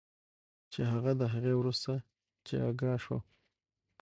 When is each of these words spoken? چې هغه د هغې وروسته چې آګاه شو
چې 0.71 0.79
هغه 0.91 1.11
د 1.19 1.21
هغې 1.33 1.53
وروسته 1.59 1.91
چې 2.45 2.53
آګاه 2.69 2.97
شو 3.03 3.17